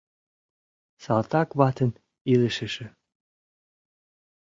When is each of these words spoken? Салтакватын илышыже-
Салтакватын 1.03 1.91
илышыже- 2.33 2.87